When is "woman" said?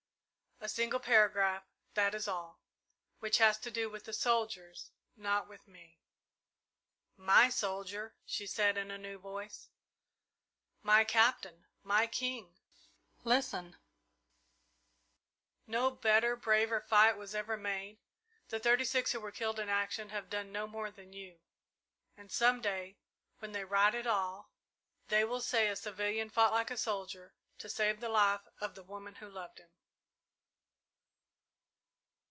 28.83-29.15